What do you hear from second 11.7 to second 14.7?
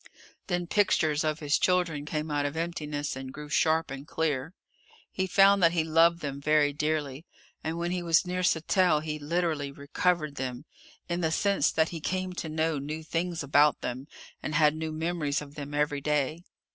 that he came to know new things about them and